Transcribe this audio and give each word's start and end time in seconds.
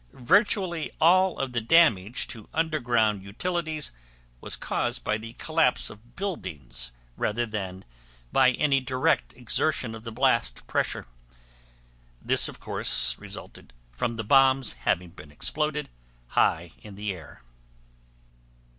Virtually 0.13 0.89
all 0.99 1.37
of 1.37 1.53
the 1.53 1.61
damage 1.61 2.25
to 2.25 2.49
underground 2.55 3.21
utilities 3.21 3.91
was 4.39 4.55
caused 4.55 5.03
by 5.03 5.15
the 5.15 5.33
collapse 5.33 5.91
of 5.91 6.15
buildings 6.15 6.91
rather 7.17 7.45
than 7.45 7.85
by 8.31 8.49
any 8.53 8.79
direct 8.79 9.31
exertion 9.33 9.93
of 9.93 10.03
the 10.03 10.11
blast 10.11 10.65
pressure. 10.65 11.05
This 12.19 12.47
fact 12.47 12.57
of 12.57 12.59
course 12.59 13.15
resulted 13.19 13.73
from 13.91 14.15
the 14.15 14.23
bombs' 14.23 14.71
having 14.73 15.11
been 15.11 15.29
exploded 15.29 15.87
high 16.29 16.71
in 16.81 16.95
the 16.95 17.13
air. 17.13 17.43